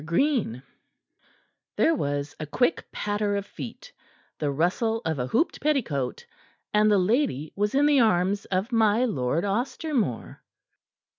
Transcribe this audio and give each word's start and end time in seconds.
GREEN 0.03 0.63
There 1.75 1.93
was 1.93 2.35
a 2.39 2.47
quick 2.47 2.91
patter 2.91 3.35
of 3.35 3.45
feet, 3.45 3.93
the 4.39 4.49
rustle 4.49 5.03
of 5.05 5.19
a 5.19 5.27
hooped 5.27 5.61
petticoat, 5.61 6.25
and 6.73 6.89
the 6.89 6.97
lady 6.97 7.53
was 7.55 7.75
in 7.75 7.85
the 7.85 7.99
arms 7.99 8.45
of 8.45 8.71
my 8.71 9.05
Lord 9.05 9.45
Ostermore. 9.45 10.41